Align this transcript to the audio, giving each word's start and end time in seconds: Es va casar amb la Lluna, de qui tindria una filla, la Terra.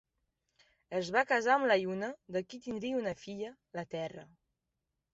Es 0.99 1.11
va 1.17 1.23
casar 1.33 1.53
amb 1.59 1.69
la 1.73 1.77
Lluna, 1.85 2.11
de 2.39 2.45
qui 2.49 2.61
tindria 2.67 3.05
una 3.05 3.17
filla, 3.23 3.55
la 3.81 3.89
Terra. 3.97 4.29